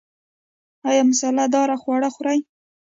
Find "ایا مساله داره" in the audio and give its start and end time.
0.89-1.75